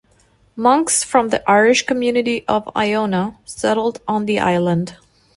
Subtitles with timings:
[0.55, 4.97] Monks from the Irish community of Iona settled on the island.